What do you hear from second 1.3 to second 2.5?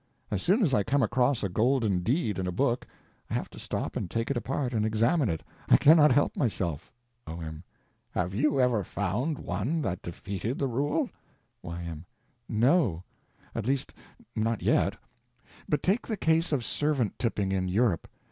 a golden deed in